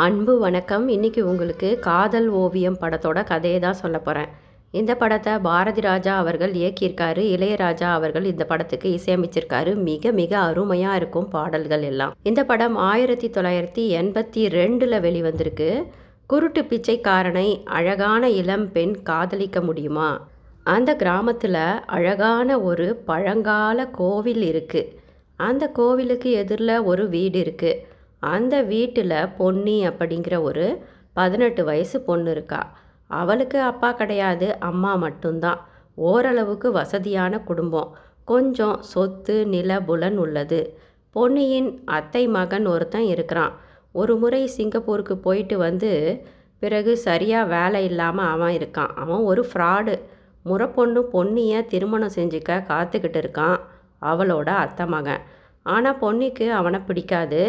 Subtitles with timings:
[0.00, 0.88] அன்பு வணக்கம்.
[0.88, 4.30] இன்னைக்கு உங்களுக்கு காதல் ஓவியம் படத்தோட கதையை தான் சொல்ல போகிறேன்
[4.70, 7.22] இந்த படத்தை பாரதி ராஜா அவர்கள் இயக்கியிருக்காரு.
[7.34, 9.72] இளையராஜா அவர்கள் இந்த படத்துக்கு இசையமைச்சிருக்காரு.
[9.88, 12.14] மிக மிக அருமையாக இருக்கும் பாடல்கள் எல்லாம்.
[12.22, 15.70] இந்த படம் ஆயிரத்தி தொள்ளாயிரத்தி எண்பத்தி ரெண்டில் வெளிவந்திருக்கு.
[16.26, 20.10] குருட்டு பிச்சைக்காரனை அழகான இளம் பெண் காதலிக்க முடியுமா?
[20.62, 24.90] அந்த கிராமத்தில் அழகான ஒரு பழங்கால கோவில் இருக்குது
[25.36, 27.90] அந்த கோவிலுக்கு எதிரில் ஒரு வீடு இருக்குது
[28.22, 30.66] அந்த வீட்டில் பொன்னி அப்படிங்கிற ஒரு
[31.12, 32.60] பதினெட்டு வயசு பொண்ணு இருக்கா.
[33.10, 35.60] அவளுக்கு அப்பா கிடையாது அம்மா மட்டும்தான்.
[35.98, 37.90] ஓரளவுக்கு வசதியான குடும்பம்.
[38.24, 40.60] கொஞ்சம் சொத்து நில புலன் உள்ளது.
[41.10, 43.52] பொன்னியின் அத்தை மகன் ஒருத்தன் இருக்கிறான்.
[43.92, 45.90] ஒரு முறை சிங்கப்பூருக்கு போயிட்டு வந்து
[46.58, 48.92] பிறகு சரியாக வேலை இல்லாமல் அவன் இருக்கான்.
[48.94, 49.94] அவன் ஒரு ஃப்ராடு.
[50.44, 53.58] முறப்பொண்ணு பொன்னியை திருமணம் செஞ்சுக்க காத்துக்கிட்டு இருக்கான்
[54.02, 55.22] அவளோட அத்தை மகன்.
[55.66, 57.42] ஆனால் பொன்னிக்கு அவனை பிடிக்காது.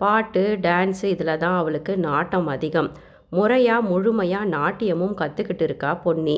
[0.00, 2.90] பாட்டு டான்ஸு இதில் தான் அவளுக்கு நாட்டம் அதிகம்.
[3.30, 6.36] முறையாக முழுமையாக நாட்டியமும் கற்றுக்கிட்டு இருக்கா பொன்னி.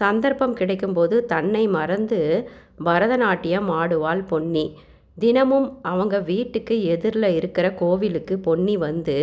[0.00, 2.20] சந்தர்ப்பம் கிடைக்கும்போது தன்னை மறந்து
[2.84, 4.66] பரதநாட்டியம் ஆடுவாள் பொன்னி.
[5.16, 9.16] தினமும் அவங்க வீட்டுக்கு எதிரில் இருக்கிற கோவிலுக்கு பொன்னி வந்து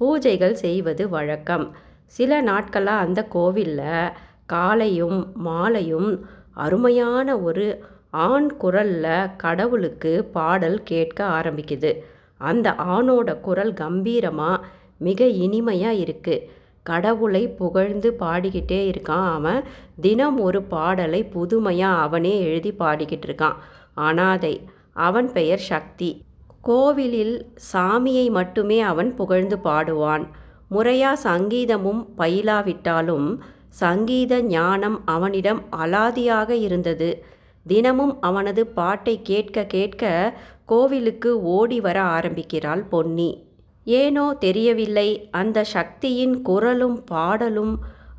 [0.00, 1.66] பூஜைகள் செய்வது வழக்கம்.
[2.16, 4.12] சில நாட்களாக அந்த கோவிலில்
[4.46, 6.10] காலையும் மாலையும்
[6.54, 7.66] அருமையான ஒரு
[8.26, 11.90] ஆண் குரலில் கடவுளுக்கு பாடல் கேட்க ஆரம்பிக்குது.
[12.38, 14.64] அந்த ஆணோட குரல் கம்பீரமாக
[14.98, 16.46] மிக இனிமையாக இருக்குது
[16.82, 19.60] கடவுளை புகழ்ந்து பாடிக்கிட்டே இருக்கான் அவன்.
[20.00, 23.58] தினம் ஒரு பாடலை புதுமையாக அவனே எழுதி பாடிக்கிட்டு இருக்கான்.
[23.94, 24.54] அனாதை
[24.92, 26.10] அவன் பெயர் சக்தி.
[26.60, 27.36] கோவிலில்
[27.72, 30.24] சாமியை மட்டுமே அவன் புகழ்ந்து பாடுவான்.
[30.68, 33.28] முறையாக சங்கீதமும் பயிலாவிட்டாலும்
[33.68, 37.10] சங்கீத ஞானம் அவனிடம் அலாதியாக இருந்தது.
[37.66, 40.04] தினமும் அவனது பாட்டை கேட்க கேட்க
[40.70, 43.30] கோவிலுக்கு ஓடி வர ஆரம்பிக்கிறாள் பொன்னி.
[43.86, 47.74] ஏனோ தெரியவில்லை அந்த சக்தியின் குரலும் பாடலும்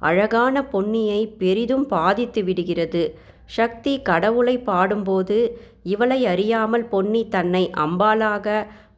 [0.10, 3.04] அழகான பொன்னியை பெரிதும் பாதித்து விடுகிறது.
[3.58, 5.38] சக்தி கடவுளை பாடும்போது
[5.84, 8.48] இவளை அறியாமல் பொன்னி தன்னை அம்பாளாக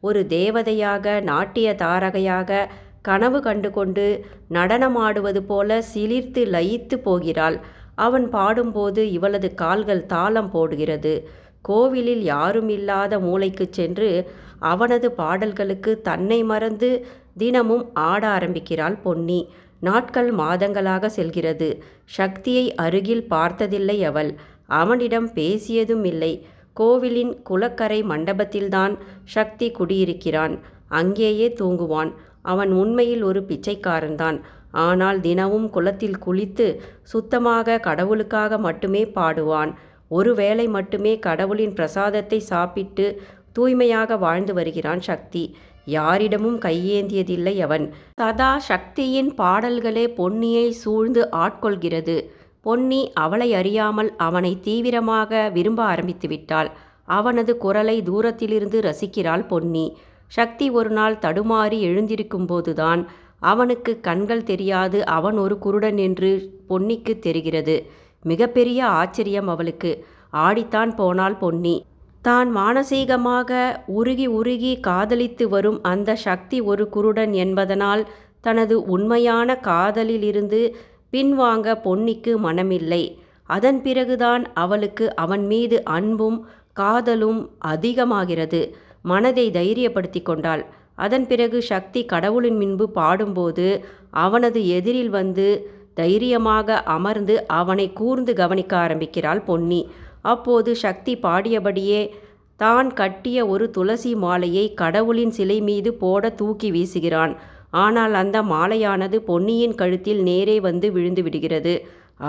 [0.00, 2.66] ஒரு தேவதையாக நாட்டிய தாரகையாக
[3.02, 4.06] கனவு கண்டு கொண்டு
[4.50, 7.56] நடனமாடுவது போல சிலிர்த்து லயித்து போகிறாள்.
[8.04, 11.14] அவன் பாடும்போது இவளது கால்கள் தாளம் போடுகிறது.
[11.62, 14.10] கோவிலில் யாரும் இல்லாத மூளைக்கு சென்று
[14.58, 17.06] அவனது பாடல்களுக்கு தன்னை மறந்து
[17.38, 19.40] தினமும் ஆட ஆரம்பிக்கிறாள் பொன்னி.
[19.80, 21.68] நாட்கள் மாதங்களாக செல்கிறது.
[22.04, 24.30] சக்தியை அருகில் பார்த்ததில்லை அவள்.
[24.80, 26.32] அவனிடம் பேசியதும் இல்லை
[26.72, 28.94] கோவிலின் குளக்கரை மண்டபத்தில்தான்
[29.24, 30.54] சக்தி குடியிருக்கிறான்.
[30.88, 32.12] அங்கேயே தூங்குவான்.
[32.42, 34.38] அவன் உண்மையில் ஒரு பிச்சைக்காரன்தான்.
[34.70, 36.66] ஆனால் தினமும் குளத்தில் குளித்து
[37.02, 39.72] சுத்தமாக கடவுளுக்காக மட்டுமே பாடுவான்.
[40.16, 43.06] ஒருவேளை மட்டுமே கடவுளின் பிரசாதத்தை சாப்பிட்டு
[43.56, 45.44] தூய்மையாக வாழ்ந்து வருகிறான் சக்தி.
[45.96, 47.86] யாரிடமும் கையேந்தியதில்லை அவன்.
[48.20, 52.16] சதா சக்தியின் பாடல்களே பொன்னியை சூழ்ந்து ஆட்கொள்கிறது.
[52.66, 56.70] பொன்னி அவளை அறியாமல் அவனை தீவிரமாக விரும்ப ஆரம்பித்து விட்டாள்.
[57.10, 59.86] அவனது குரலை தூரத்திலிருந்து ரசிக்கிறாள் பொன்னி.
[60.32, 63.00] சக்தி ஒரு நாள் தடுமாறி எழுந்திருக்கும் போதுதான்
[63.50, 64.98] அவனுக்கு கண்கள் தெரியாது.
[65.16, 66.30] அவன் ஒரு குருடன் என்று
[66.70, 67.76] பொன்னிக்கு தெரிகிறது.
[68.22, 70.04] மிகப்பெரிய ஆச்சரியம் அவளுக்கு.
[70.32, 71.76] ஆடித்தான் போனாள் பொன்னி.
[72.22, 73.50] தான் மானசீகமாக
[73.86, 78.02] உருகி உருகி காதலித்து வரும் அந்த சக்தி ஒரு குருடன் என்பதனால்
[78.40, 80.60] தனது உண்மையான காதலிலிருந்து
[81.10, 83.02] பின்வாங்க பொன்னிக்கு மனமில்லை.
[83.48, 86.38] அதன் பிறகுதான் அவளுக்கு அவன் மீது அன்பும்
[86.72, 88.62] காதலும் அதிகமாகிறது.
[89.02, 90.62] மனதை தைரியப்படுத்தி கொண்டாள்.
[90.94, 93.66] அதன் பிறகு சக்தி கடவுளின் முன்பு பாடும்போது
[94.10, 95.46] அவனது எதிரில் வந்து
[95.94, 99.80] தைரியமாக அமர்ந்து அவனை கூர்ந்து கவனிக்க ஆரம்பிக்கிறாள் பொன்னி.
[100.32, 102.02] அப்போது சக்தி பாடியபடியே
[102.60, 107.32] தான் கட்டிய ஒரு துளசி மாலையை கடவுளின் சிலை மீது போட தூக்கி வீசுகிறான்.
[107.84, 111.74] ஆனால் அந்த மாலையானது பொன்னியின் கழுத்தில் நேரே வந்து விழுந்து விடுகிறது.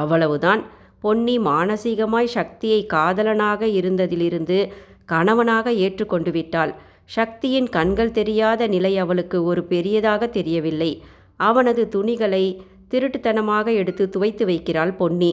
[0.02, 0.62] அவ்வளவுதான்.
[1.00, 4.58] பொன்னி மானசீகமாய் சக்தியை காதலனாக இருந்ததிலிருந்து
[5.06, 6.72] கணவனாக ஏற்றுக்கொண்டு விட்டாள்.
[7.06, 10.92] சக்தியின் கண்கள் தெரியாத நிலை அவளுக்கு ஒரு பெரியதாக தெரியவில்லை.
[11.40, 12.46] அவனது துணிகளை
[12.94, 15.32] திருட்டுத்தனமாக எடுத்து துவைத்து வைக்கிறாள் பொன்னி.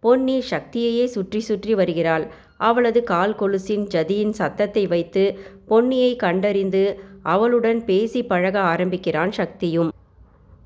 [0.00, 2.24] பொன்னி சக்தியையே சுற்றி சுற்றி வருகிறாள்.
[2.58, 5.24] அவளது கால் கொலுசின் ஜதியின் சத்தத்தை வைத்து
[5.68, 6.84] பொன்னியை கண்டறிந்து
[7.22, 9.90] அவளுடன் பேசி பழக ஆரம்பிக்கிறான் சக்தியும்.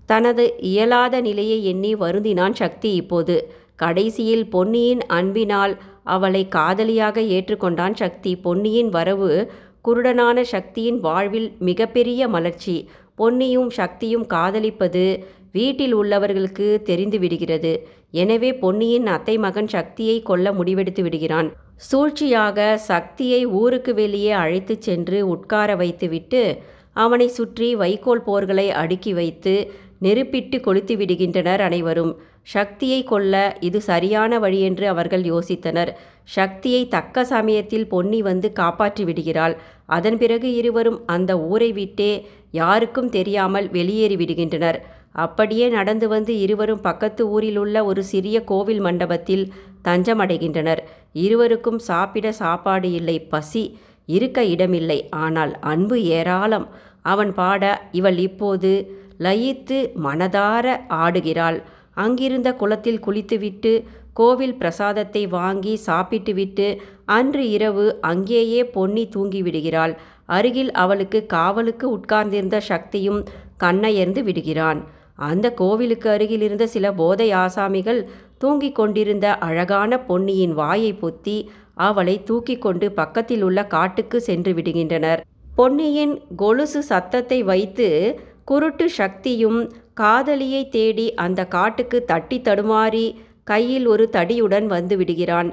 [0.07, 3.37] தனது இயலாத நிலையை எண்ணி வருந்தினான் சக்தி இப்போது.
[3.77, 8.33] கடைசியில் பொன்னியின் அன்பினால் அவளை காதலியாக ஏற்றுக்கொண்டான் சக்தி.
[8.37, 9.31] பொன்னியின் வரவு
[9.85, 12.77] குருடனான சக்தியின் வாழ்வில் மிகப்பெரிய மலர்ச்சி.
[13.19, 15.05] பொன்னியும் சக்தியும் காதலிப்பது
[15.57, 17.73] வீட்டில் உள்ளவர்களுக்கு தெரிந்து விடுகிறது.
[18.23, 21.49] எனவே பொன்னியின் அத்தை மகன் சக்தியை கொல்ல முடிவெடுத்து விடுகிறான்.
[21.89, 22.59] சூழ்ச்சியாக
[22.91, 26.43] சக்தியை ஊருக்கு வெளியே அழைத்துச் சென்று உட்கார வைத்துவிட்டு
[27.05, 29.55] அவனை சுற்றி வைக்கோல் போர்களை அடுக்கி வைத்து
[30.05, 32.13] நெருப்பிட்டு கொளுத்தி விடுகின்றனர் அனைவரும்.
[32.55, 33.35] சக்தியை கொல்ல
[33.69, 35.91] இது சரியான வழியென்று அவர்கள் யோசித்தனர்.
[36.37, 39.55] சக்தியை தக்க சமயத்தில் பொன்னி வந்து காப்பாற்றி விடுகிறாள்.
[39.97, 42.13] அதன் பிறகு இருவரும் அந்த ஊரை விட்டே
[42.61, 44.79] யாருக்கும் தெரியாமல் வெளியேறி விடுகின்றனர்.
[45.25, 49.45] அப்படியே நடந்து வந்து இருவரும் பக்கத்து ஊரில் உள்ள ஒரு சிறிய கோவில் மண்டபத்தில்
[49.85, 50.83] தஞ்சமடைகின்றனர்.
[51.25, 53.65] இருவருக்கும் சாப்பிட சாப்பாடு இல்லை பசி
[54.09, 54.99] இருக்க இடமில்லை.
[55.27, 56.67] ஆனால் அன்பு ஏராளம்.
[57.13, 58.73] அவன் பாட இவள் இப்போது
[59.19, 60.67] லயித்து மனதார
[61.05, 61.59] ஆடுகிறாள்.
[61.95, 63.73] அங்கிருந்த குளத்தில் குளித்துவிட்டு
[64.13, 66.67] கோவில் பிரசாதத்தை வாங்கி சாப்பிட்டுவிட்டு
[67.17, 69.95] அன்று இரவு அங்கேயே பொன்னி தூங்கிவிடுகிறாள்.
[70.27, 73.21] அருகில் அவளுக்கு காவலுக்கு உட்கார்ந்திருந்த சக்தியும்
[73.59, 74.81] கண்ணயர்ந்து விடுகிறான்.
[75.17, 78.01] அந்த கோவிலுக்கு அருகில் இருந்த சில போதை ஆசாமிகள்
[78.39, 85.21] தூங்கிக் கொண்டிருந்த அழகான பொன்னியின் வாயை பொத்தி அவளை தூக்கி கொண்டு பக்கத்தில் உள்ள காட்டுக்கு சென்று விடுகின்றனர்.
[85.57, 93.07] பொன்னியின் கொலுசு சத்தத்தை வைத்து குருட்டு சக்தியும் காதலியை தேடி அந்த காட்டுக்கு தட்டி தடுமாறி
[93.45, 95.53] கையில் ஒரு தடியுடன் வந்து விடுகிறான்.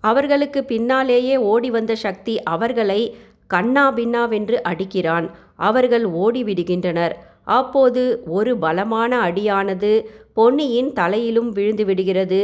[0.00, 3.16] அவர்களுக்கு பின்னாலேயே ஓடி வந்த சக்தி அவர்களை
[3.46, 5.30] கண்ணா பின்னாவென்று அடிக்கிறான்.
[5.56, 7.16] அவர்கள் ஓடி விடுகின்றனர்
[7.58, 9.92] அப்போது ஒரு பலமான அடியானது
[10.32, 12.40] பொன்னியின் தலையிலும் விழுந்து விடுகிறது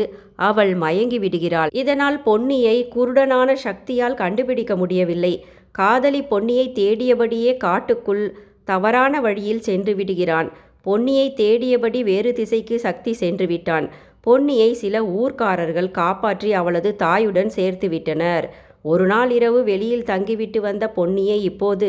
[0.49, 1.71] அவள் மயங்கி விடுகிறாள்.
[1.73, 5.35] இதனால் பொன்னியை குருடனான சக்தியால் கண்டுபிடிக்க முடியவில்லை.
[5.71, 8.25] காதலி பொன்னியை தேடியபடியே காட்டுக்குள்
[8.65, 10.49] தவறான வழியில் சென்று விடுகிறான்.
[10.83, 13.87] பொன்னியை தேடியபடி வேறு திசைக்கு சக்தி சென்று விட்டான்.
[14.27, 18.47] பொன்னியை சில ஊர்க்காரர்கள் காப்பாற்றி அவளது தாயுடன் சேர்த்து விட்டனர்.
[18.83, 21.89] ஒரு நாள் இரவு வெளியில் தங்கிவிட்டு வந்த பொன்னியை இப்போது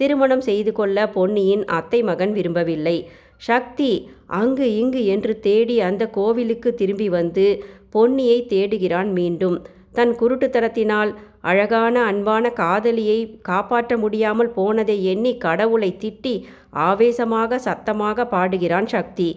[0.00, 2.96] திருமணம் செய்து கொள்ள பொன்னியின் அத்தை மகன் விரும்பவில்லை.
[3.48, 3.90] சக்தி
[4.38, 7.46] அங்கு இங்கு என்று தேடி அந்த கோவிலுக்கு திரும்பி வந்து
[7.94, 9.58] பொன்னியை தேடுகிறான் மீண்டும்.
[9.92, 11.10] தன் குருட்டுத்தனத்தினால்
[11.50, 16.34] அழகான அன்பான காதலியை காப்பாற்ற முடியாமல் போனதை எண்ணி கடவுளை திட்டி
[16.88, 19.28] ஆவேசமாக சத்தமாக பாடுகிறான் சக்தி.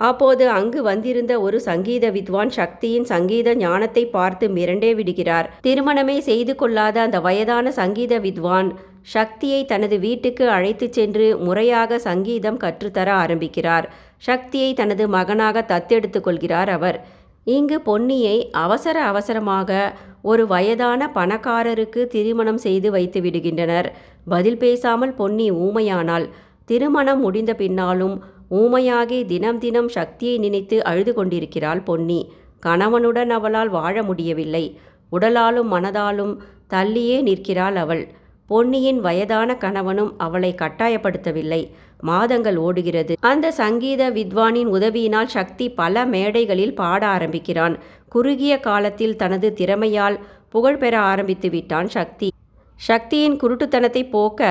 [0.00, 5.48] அப்போது அங்கு வந்திருந்த ஒரு சங்கீத வித்வான் சக்தியின் சங்கீத ஞானத்தை பார்த்து மிரண்டே விடுகிறார்.
[5.66, 8.70] திருமணமே செய்து கொள்ளாத அந்த வயதான சங்கீத வித்வான்
[9.02, 13.88] சக்தியை தனது வீட்டுக்கு அழைத்துச் சென்று முறையாக சங்கீதம் கற்றுத்தர ஆரம்பிக்கிறார்.
[14.16, 17.04] சக்தியை தனது மகனாக தத்தெடுத்து கொள்கிறார் அவர்.
[17.44, 19.92] இங்கு பொன்னியை அவசர அவசரமாக
[20.22, 23.92] ஒரு வயதான பணக்காரருக்கு திருமணம் செய்து வைத்து விடுகின்றனர்.
[24.24, 26.28] பதில் பேசாமல் பொன்னி ஊமையானால்.
[26.64, 32.32] திருமணம் முடிந்த பின்னாலும் ஊமையாகி தினம் தினம் சக்தியை நினைத்து அழுது கொண்டிருக்கிறாள் பொன்னி.
[32.60, 34.78] கணவனுடன் அவளால் வாழ முடியவில்லை.
[35.12, 36.36] உடலாலும் மனதாலும்
[36.70, 38.08] தள்ளியே நிற்கிறாள் அவள்.
[38.50, 41.62] பொன்னியின் வயதான கணவனும் அவளை கட்டாயப்படுத்தவில்லை.
[42.00, 43.14] மாதங்கள் ஓடுகிறது.
[43.20, 47.78] அந்த சங்கீத வித்வானின் உதவியினால் சக்தி பல மேடைகளில் பாட ஆரம்பிக்கிறான்.
[48.08, 50.16] குறுகிய காலத்தில் தனது திறமையால்
[50.48, 52.32] புகழ் பெற ஆரம்பித்து விட்டான் சக்தி.
[52.80, 54.50] சக்தியின் குருட்டுத்தனத்தை போக்க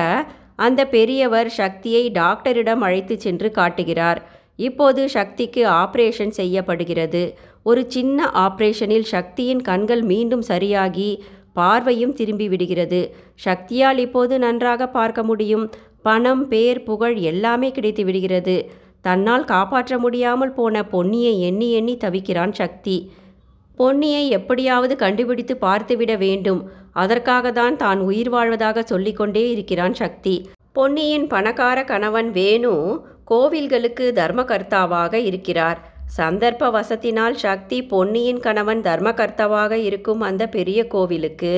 [0.56, 4.20] அந்த பெரியவர் சக்தியை டாக்டரிடம் அழைத்து சென்று காட்டுகிறார்.
[4.56, 7.22] இப்போது சக்திக்கு ஆபரேஷன் செய்யப்படுகிறது.
[7.62, 11.10] ஒரு சின்ன ஆபரேஷனில் சக்தியின் கண்கள் மீண்டும் சரியாகி
[11.60, 13.00] பார்வையும் திரும்பி விடுகிறது.
[13.46, 15.64] சக்தியால் இப்போது நன்றாக பார்க்க முடியும்.
[16.02, 18.56] பணம் பேர் புகழ் எல்லாமே கிடைத்து விடுகிறது.
[19.00, 22.96] தன்னால் காப்பாற்ற முடியாமல் போன பொன்னியை எண்ணி எண்ணி தவிக்கிறான் சக்தி.
[23.78, 26.60] பொன்னியை எப்படியாவது கண்டுபிடித்து பார்த்துவிட வேண்டும்.
[26.92, 30.34] அதற்காக தான் தான் உயிர் வாழ்வதாக சொல்லிக்கொண்டே இருக்கிறான் சக்தி.
[30.72, 32.72] பொன்னியின் பணக்கார கணவன் வேணு
[33.30, 35.80] கோவில்களுக்கு தர்மகர்த்தாவாக இருக்கிறார்.
[36.16, 41.54] சந்தர்ப்ப வசத்தினால் சக்தி பொன்னியின் கணவன் தர்மகர்த்தாவாக இருக்கும் அந்த பெரிய கோவிலுக்கு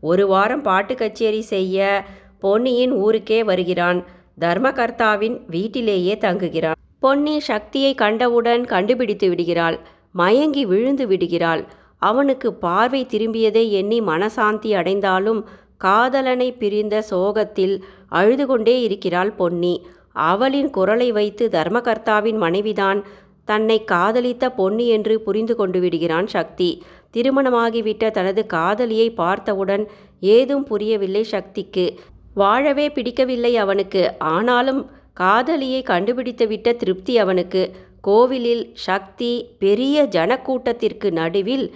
[0.00, 2.04] ஒரு வாரம் பாட்டு கச்சேரி செய்ய
[2.40, 4.04] பொன்னியின் ஊருக்கே வருகிறான்.
[4.40, 6.78] தர்மகர்த்தாவின் வீட்டிலேயே தங்குகிறான்.
[7.00, 9.78] பொன்னி சக்தியை கண்டவுடன் கண்டுபிடித்து விடுகிறாள்.
[10.12, 11.62] மயங்கி விழுந்து விடுகிறாள்.
[11.98, 15.40] அவனுக்கு பார்வை திரும்பியதை எண்ணி மனசாந்தி அடைந்தாலும்
[15.76, 17.74] காதலனை பிரிந்த சோகத்தில்
[18.08, 19.74] அழுது கொண்டே இருக்கிறாள் பொன்னி.
[20.12, 23.00] அவளின் குரலை வைத்து தர்மகர்த்தாவின் மனைவிதான்
[23.48, 26.70] தன்னை காதலித்த பொன்னி என்று புரிந்து கொண்டு விடுகிறான் சக்தி.
[27.14, 29.84] திருமணமாகிவிட்ட தனது காதலியை பார்த்தவுடன்
[30.32, 31.86] ஏதும் புரியவில்லை சக்திக்கு.
[32.34, 34.02] வாழவே பிடிக்கவில்லை அவனுக்கு.
[34.32, 34.80] ஆனாலும்
[35.12, 37.62] காதலியை கண்டுபிடித்துவிட்ட திருப்தி அவனுக்கு.
[38.00, 41.66] கோவிலில் சக்தி பெரிய ஜனக்கூட்டத்திற்கு நடுவில்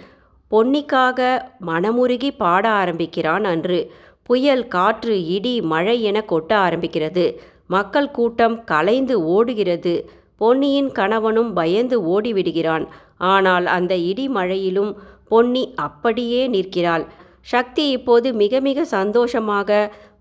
[0.51, 1.19] பொன்னிக்காக
[1.67, 3.79] மனமுருகி பாட ஆரம்பிக்கிறான் அன்று.
[4.23, 7.25] புயல் காற்று இடி மழை என கொட்ட ஆரம்பிக்கிறது.
[7.67, 9.95] மக்கள் கூட்டம் கலைந்து ஓடுகிறது.
[10.41, 12.85] பொன்னியின் கணவனும் பயந்து ஓடிவிடுகிறான்.
[13.17, 14.91] ஆனால் அந்த இடி மழையிலும்
[15.27, 17.05] பொன்னி அப்படியே நிற்கிறாள்.
[17.41, 19.69] சக்தி இப்போது மிக மிக சந்தோஷமாக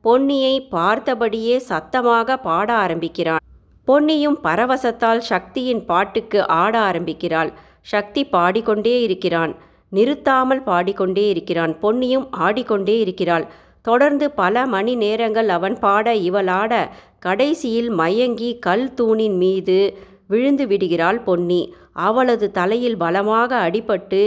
[0.04, 3.42] பொன்னியை பார்த்தபடியே சத்தமாக பாட ஆரம்பிக்கிறான்.
[3.88, 7.50] பொன்னியும் பரவசத்தால் சக்தியின் பாட்டுக்கு ஆட ஆரம்பிக்கிறாள்.
[7.92, 9.52] சக்தி பாடிக்கொண்டே இருக்கிறான்.
[9.88, 11.72] நிறுத்தாமல் பாடிக்கொண்டே இருக்கிறான்.
[11.82, 13.46] பொன்னியும் ஆடிக்கொண்டே இருக்கிறாள்.
[13.84, 16.72] தொடர்ந்து பல மணி நேரங்கள் அவன் பாட இவளாட
[17.18, 19.78] கடைசியில் மயங்கி கல் தூணின் மீது
[20.26, 21.62] விழுந்து விடுகிறாள் பொன்னி.
[21.92, 24.22] அவளது தலையில் பலமாக அடிபட்டு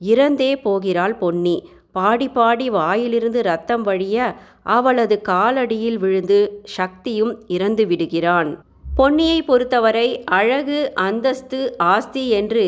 [0.00, 1.56] இறந்தே போகிறாள் பொன்னி.
[1.92, 4.16] பாடி பாடி வாயிலிருந்து ரத்தம் வழிய
[4.62, 6.38] அவளது காலடியில் விழுந்து
[6.76, 8.50] சக்தியும் இறந்து விடுகிறான்.
[8.98, 12.66] பொன்னியை பொறுத்தவரை அழகு அந்தஸ்து ஆஸ்தி என்று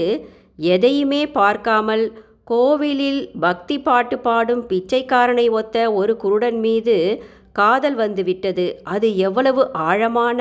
[0.73, 2.05] எதையுமே பார்க்காமல்
[2.50, 8.80] கோவிலில் பக்தி பாட்டு பாடும் பிச்சைக்காரனை ஒத்த ஒரு குருடன் மீது காதல் வந்துவிட்டது.
[8.85, 10.40] அது எவ்வளவு ஆழமான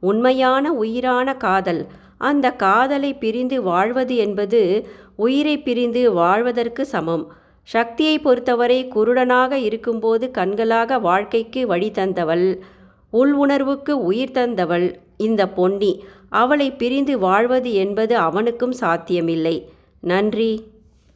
[0.00, 1.86] உண்மையான உயிரான காதல்.
[2.18, 4.62] அந்த காதலை பிரிந்து வாழ்வது என்பது
[5.16, 7.24] உயிரை பிரிந்து வாழ்வதற்கு சமம்.
[7.62, 12.48] சக்தியை பொறுத்தவரை குருடனாக இருக்கும்போது கண்களாக வாழ்க்கைக்கு வழி தந்தவள்
[13.10, 15.92] உள் உணர்வுக்கு உயிர் தந்தவள் இந்த பொன்னி.
[16.28, 19.56] அவளை பிரிந்து வாழ்வது என்பது அவனுக்கும் சாத்தியமில்லை.
[20.00, 20.52] நன்றி.